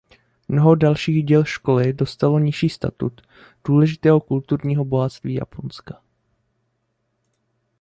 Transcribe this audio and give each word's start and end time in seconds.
Mnoho 0.47 0.75
dalších 0.75 1.23
děl 1.25 1.43
školy 1.43 1.93
dostalo 1.93 2.39
nižší 2.39 2.69
statut 2.69 3.21
„důležitého 3.67 4.19
kulturního 4.21 4.85
bohatství 4.85 5.33
Japonska“. 5.33 6.01